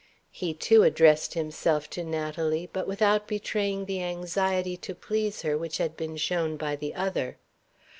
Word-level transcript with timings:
He 0.31 0.55
too 0.55 0.81
addressed 0.81 1.35
himself 1.35 1.87
to 1.91 2.03
Natalie, 2.03 2.67
but 2.73 2.87
without 2.87 3.27
betraying 3.27 3.85
the 3.85 4.01
anxiety 4.01 4.75
to 4.77 4.95
please 4.95 5.43
her 5.43 5.55
which 5.59 5.77
had 5.77 5.95
been 5.95 6.17
shown 6.17 6.57
by 6.57 6.75
the 6.75 6.95
other. 6.95 7.37